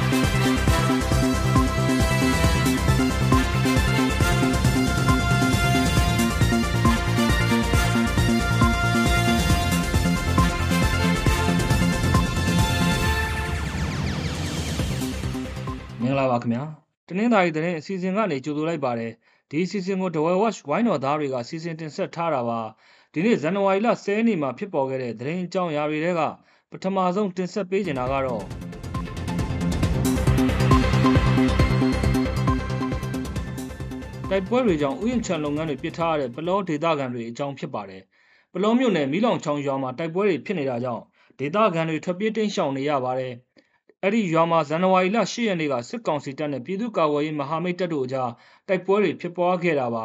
[0.00, 0.02] မ
[16.08, 16.64] င်္ဂလာပါခင်ဗျာ
[17.08, 19.12] တနင်္သာရီသတင်းအစီအစဉ်ကနေကြိုဆိုလိုက်ပါတယ်
[19.50, 22.60] ဒီအစီအစဉ်ကို The Watch ဝိုင်းတော်သားတွေကစီစဉ်တင်ဆက်ထားတာပါ
[23.12, 26.20] ဒီနေ့ဇန်နဝါရီလ10ရက်နေ့မှာဖြစ်ပေါ်ခဲ့တဲ့သတင်းအကြောင်းအရာတွေက
[26.70, 28.59] ပထမဆုံးတင်ဆက်ပေးချင်တာကတော့
[34.30, 38.02] တိုက်ပွဲတွေကြောင့်ဥယျာဉ်ခြံလုပ်ငန်းတွေပစ်ထားရတဲ့ပလောဒေသခံတွေအကြောင်းဖြစ်ပါတယ်
[38.52, 41.02] ပလောမြို့နယ်မီးလောင်ချောင်းရွာမှာတိုက်ပွဲတွေဖြစ်နေတာကြောင့်
[41.38, 43.32] ဒေသခံတွေထွက်ပြေးတိမ်းရှောင်နေရပါတယ်
[44.02, 48.30] အဲ့ဒီရွာမှာဇန်နဝါရီလ10ရက်နေ့ကစစ်ကောင်စီတပ်နဲ့ပြည်သူ့ကာကွယ်ရေးမဟာမိတ်တပ်တို့အကြား
[48.68, 50.04] တိုက်ပွဲတွေဖြစ်ပွားခဲ့တာပါ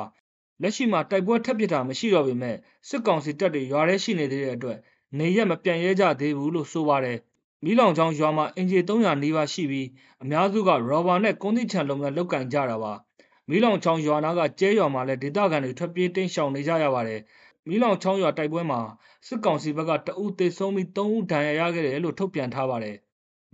[0.62, 2.56] လက်ရှိမှာတိုက်ပွဲထပ်ပစ်တာမရှိတော့ပေမဲ့
[2.90, 4.78] စစ်ကောင်စီတပ်တွေရွာထဲရှိနေသေးတဲ့အတွက်
[5.18, 7.18] နေရက်မပြန်ရဲကြသေးဘူးလို့ဆိုပါတယ်
[7.68, 9.88] မီးလောင်ချောင်းရွာမှာအင်ဂျီ300နီးပါးရှိပြီး
[10.24, 12.94] အများစုကရော်ဘာနဲ့ကွန်တိချန်လုပ်ငန်းလုပ်ကင်ကြတာပါ
[13.50, 17.22] မီးလောင်ချောင်းရွာနာကကျဲရွာမှာလည်းဒေသခံတွေထွက်ပြေးတိမ်းရှောင်နေကြရပါတယ်
[17.68, 18.80] မီးလောင်ချောင်းရွာတိုက်ပွဲမှာ
[19.28, 22.98] စစ်ကောင်စီဘက်ကတအုပ်သေဆုံးပြီး3ဦးဒဏ်ရာရခဲ့တယ်လို့ထုတ်ပြန်ထားပါတယ်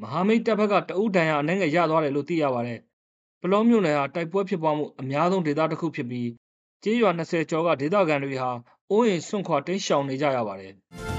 [0.02, 2.80] မဟာမိတ်တပ်ဘက်ကတအုပ်ဒဏ်ရာအနှဲငယ်ရသွားတယ်လို့သိရပါတယ်
[3.42, 6.30] ပလောမြို့နယ်ဟာတိုက်ပွဲဖြစ်ပွားမှုအများဆုံးဒေသတစ်ခုဖြစ်ပြီး
[6.84, 8.50] ကျေးရွာ20ကျော်ကဒေသခံတွေဟာ
[8.92, 10.76] အိုးအိမ်ဆွန့်ခွာတိမ်းရှောင်နေကြရပါတယ်။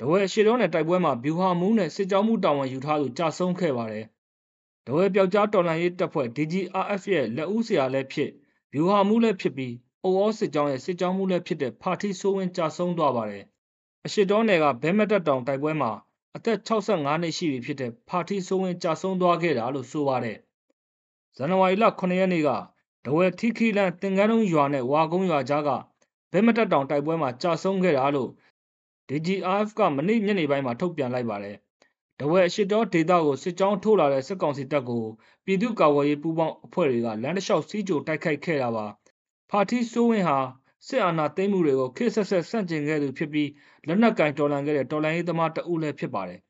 [0.00, 4.04] တဝဲရှေတော်နယ်တိုက်ပွဲမှာဗျူဟာမူးနဲ့စစ်ကြောမှုတာဝန်ယူထားသူကြာဆုံးခဲ့ပါတယ်။
[4.86, 8.30] တဝဲပျောက်ကြားတော်လှန်ရေးတပ်ဖွဲ့ DGRF ရဲ့လက်ဦးဆရာလည်းဖြစ်
[8.72, 9.74] ဗျူဟာမူးလည်းဖြစ်ပြီး
[10.04, 13.44] အိုအောစစ်ကြောင်းရဲ့စစ်ကြောမှုလည်းဖြစ်တဲ့ဖာတီဆိုးဝင်းကြာဆုံးသွားပါတယ်။
[14.06, 15.90] အရှိတော်နယ်ကဘဲမတက်တောင်တိုက်ပွဲမှာ
[16.36, 20.38] အသက်65နှစ်ရှိပြီဖြစ်တဲ့ဖာတီဆိုးဝင်းကြာဆုံးသွားခဲ့တာလို့ဆိုပါတယ်။
[21.36, 22.50] ဇန်နဝါရီလ9ရက်နေ့က
[23.04, 25.70] ဒဝဲထီခီလန်တင်ကန်းတုံးရွာနဲ့ဝါကုန်းရွာကြားက
[26.32, 28.30] ဘဲမတက်တောင်တိုက်ပွဲမှာကြာဆုံးခဲ့တာလို့
[29.10, 31.56] DGRF ကမနေ့ညနေပိုင်းမှာ ထုတ်ပြန်လိုက်ပါတယ်။
[32.20, 35.04] ဒဝဲအရှိတောဒေသကို စစ်ကြောင်းထိုးလာတဲ့ စစ်ကောင်စီတပ်ကို
[35.44, 38.86] ပြည်သူ့ကာကွယ်ရေးပူးပေါင်းအဖွဲ့တွေက လမ်းတစ်လျှောက် စီးကြိုတိုက်ခိုက်ခဲ့တာပါ။
[39.50, 40.38] ဖာတီဆိုးဝင်းဟာ
[40.86, 43.48] စစ်အာဏာသိမ်းမှုတွေကို ခေတ်ဆက်ဆက် ဆန့်ကျင်ခဲ့သူဖြစ်ပြီး
[43.86, 46.40] လက်နက်ကင်တော်လှန်ခဲ့တဲ့ တော်လှန်ရေးသမားတဦးလည်း ဖြစ်ပါတယ်။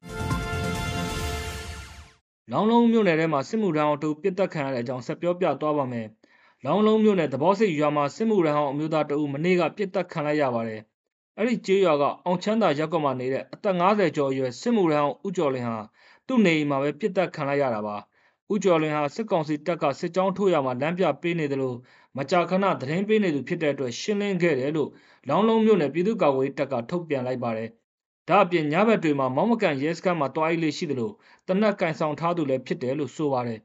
[2.53, 6.06] လောင်းလုံးမြို့နယ်ထဲမှာ စစ်မှုထမ်းအောင်တူပစ်တက်ခံရတဲ့အကြောင်း ဆက်ပြောပြသွားပါမယ်။
[6.64, 10.80] လောင်းလုံးမြို့နယ်သဘောစိတ်ရွာမှာ စစ်မှုထမ်းအောင်အမျိုးသားတဦး မနေ့က ပစ်တက်ခံလိုက်ရပါတယ်။
[11.38, 15.78] အဲ့ဒီကျေးရွာကအောင်ချမ်းသာရပ်ကွက်မှာနေတဲ့အသက်50ကျော်အရွယ်စစ်မှုထမ်းအောင်ဦးကျော်လင်းဟာ
[16.26, 17.97] သူ့နေအိမ်မှာပဲပစ်တက်ခံလိုက်ရတာပါ။
[18.52, 21.76] ဦးကျော်လင်းဟာစစ်ကောင်စီတပ်ကစစ်ကြောင်းထိုးရမှာလမ်းပြပေးနေတယ်လို့
[22.16, 24.91] မကြာခဏသတင်းပေးနေသူဖြစ်တဲ့အတွက်ရှင်းလင်းခဲ့တယ်လို့
[25.28, 27.68] လောင်းလုံးမြို့နယ်ပြည်သူ့ကာကွယ်ရေးတပ်ကထုတ်ပြန်လိုက်ပါတယ်။
[28.28, 31.14] ဒါအပြင်ညဘက်တွေမှာမောင်းမကန်ရဲစခန်းမှာတွားအိတ်လေးရှိတယ်လို့
[31.48, 33.58] တနက်ကင်ဆောင်ထားသူလည်းဖြစ်တယ်လို့ဆိုပါတယ်။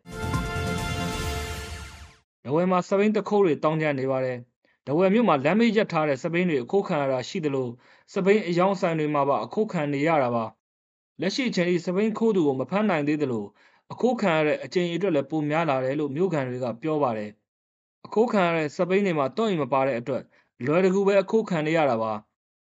[2.44, 4.38] ဒဝဲမှာစပိန်တခိုးတွေတောင်းကျနေပါတယ်။
[4.88, 7.72] ဒဝဲမြို့မှာလမ်းမေးရက်ထားတဲ့စပိန်တွေအခုခံရတာရှိတယ်လို့
[8.14, 10.46] စပိန်အယောင်ဆိုင်တွေမှာပါအခုခံနေရတာပါ။
[11.22, 13.48] လက်ရှိအချိန်ထိစပိန်ခိုးသူကိုမဖမ်းနိုင်သေးတယ်လို့
[13.92, 17.30] အခုခံရတဲ့အချိန်အအတွက်လည်းပိုများလာတယ်လို့မြို့ခံတွေကပြောပါတယ်။
[18.06, 20.24] အခုခံရတဲ့စပိန်တွေမှာတော့ရင်မပါတဲ့အတွက်
[20.66, 22.14] လွယ်တကူပဲအခုခံနေရတာပါ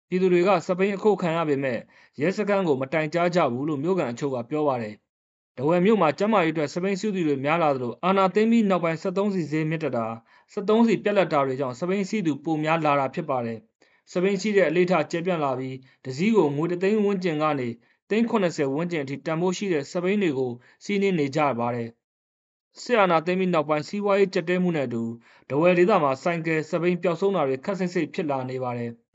[0.08, 1.78] ပြည်သူတွေကစပိန်အခုခံရပေမဲ့
[2.20, 4.94] ရဲစခန်းကိုမတိုင်ကြားကြဘူးလို့မြို့ကန်အချို့ကပြောပါတယ်
[5.58, 10.06] ဒဝယ်မြို့မှာကျမ်းမာရေးအတွက်စပိန်စုသူတွေများလာသလိုအာနာသိမ်းပြီးနောက်ပိုင်း73စီဈေးမြင့်တက်တာ
[10.52, 13.58] 73စီပြက်လက်တာတွေကြောင့်စပိန်စီသူပိုများလာတာဖြစ်ပါတယ်
[14.12, 17.68] စပိန်စီတဲ့အလေးထားကျပြန့်လာပြီးဒစည်းကိုငွေတသိန်းဝန်းကျင်ကနေ
[18.10, 20.52] သိန်း80ဝန်းကျင်အထိတန်ဖိုးရှိတဲ့စပိန်တွေကို
[20.84, 21.88] စီးနှင်းနေကြပါတယ်
[22.82, 25.02] စစ်အာဏာသိမ်းပြီးနောက်ပိုင်းစီးပွားရေးကျပ်တဲမှုနဲ့အတူ
[25.50, 28.92] ဒဝယ်ဒေသမှာဆိုင်ကယ်စပိန်ပျောက်ဆုံးတာတွေခက်ဆိတ်ဆိတ်ဖြစ်လာနေပါတယ်။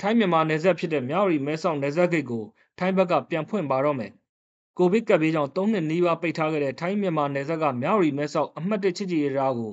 [0.00, 2.44] ထိုင်းမြန်မာနယ်စပ်ဖြစ်တဲ့မြောက်ရီမဲဆောက်နယ်စပ်ဂိတ်ကို
[2.78, 4.12] ထိုင်းဘက်ကပြန်ဖွင့်ပါတော့မယ်။
[4.78, 9.72] ကိုဗစ်ကပ်ဘေးကြောင့်၃နှစ်နီးပါးပိတ်ထားခဲ့တဲ့ထိုင်းမြန်မာနယ်စပ်ကမြောက်ရီမဲဆောက်အမှတ်၁ချစ်ကြည်တရားကို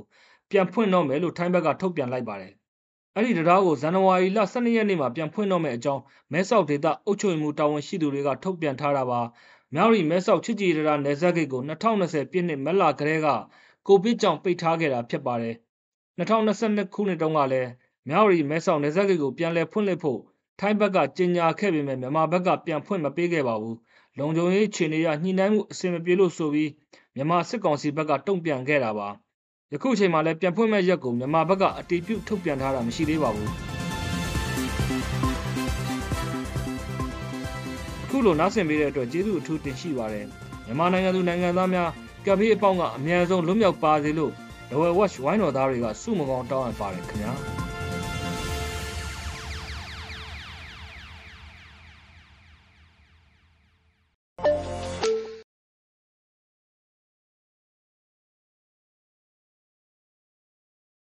[0.51, 2.53] ပြန်ဖွင့်တော့မယ်လို့ထိုင်းဘက်ကထုတ်ပြန်လိုက်ပါတယ်။
[3.15, 6.01] အဲ့ဒီတရားကိုဇန်နဝါရီလ12ရက်နေ့မှာပြန်ဖွင့်တော့မယ်အကြောင်း
[6.31, 9.21] မဲဆောက်ဒေသအုပ်ချုပ်မှုတာဝန်ရှိသူတွေကထုတ်ပြန်ထားတာပါ
[9.73, 13.27] မြောက်ရီမဲဆောက်ချစ်ကြည်ရတာနယ်စပ်ဂိတ်ကို2020ပြည့်နှစ်မက်လာကလေးက
[13.87, 15.55] ကိုဗစ်ကြောင့်ပိတ်ထားခဲ့တာဖြစ်ပါတယ်
[16.17, 17.69] 2022ခုနှစ်တုန်းကလည်း
[18.09, 20.19] မြောက်ရီမဲဆောက်နယ်စပ်ဂိတ်ကိုပြန်လည်ဖွင့်လှစ်ဖို့
[20.59, 23.77] ထိုင်းဘက်က ကြေညာခဲ့ပေမဲ့ မြန်မာဘက်က ပြန်ဖွင့်မပေးခဲ့ပါဘူး
[24.17, 26.69] လုံခြုံရေးခြေနေရညှိနှိုင်းမှု အဆင်မပြေလို့ဆိုပြီး
[27.15, 29.07] မြန်မာစစ်ကောင်စီဘက်က တုံ့ပြန်ခဲ့တာပါ
[29.73, 33.51] ယခုချိန်မှာလည်း ပြန်ဖွင့်မဲ့ရက်ကို မြန်မာဘက်က အတီးပြုတ်ထုတ်ပြန်ထားတာ မရှိသေးပါဘူး
[38.09, 40.25] ခုလို နားဆင်ပေးတဲ့အတွက် ကျေးဇူးအထူးတင်ရှိပါတယ်
[40.65, 41.89] မြန်မာနိုင်ငံသူ နိုင်ငံသားများ
[42.25, 44.31] ကပ်ဘေးအပေါင်းက အများဆုံး လွတ်မြောက်ပါစေလို့
[44.71, 47.33] Lower Watch ဝိုင်းတော်သားတွေကစုမကောင်း တောင်းအပ်ပါတယ်ခင်ဗျာ